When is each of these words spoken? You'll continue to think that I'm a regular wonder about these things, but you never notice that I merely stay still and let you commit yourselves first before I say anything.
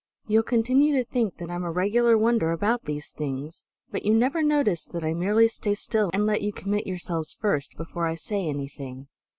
You'll 0.25 0.41
continue 0.41 0.95
to 0.95 1.05
think 1.05 1.37
that 1.37 1.51
I'm 1.51 1.63
a 1.63 1.69
regular 1.71 2.17
wonder 2.17 2.51
about 2.51 2.85
these 2.85 3.11
things, 3.11 3.65
but 3.91 4.03
you 4.03 4.15
never 4.15 4.41
notice 4.41 4.83
that 4.85 5.03
I 5.03 5.13
merely 5.13 5.47
stay 5.47 5.75
still 5.75 6.09
and 6.11 6.25
let 6.25 6.41
you 6.41 6.51
commit 6.51 6.87
yourselves 6.87 7.37
first 7.39 7.77
before 7.77 8.07
I 8.07 8.15
say 8.15 8.47
anything. 8.47 9.09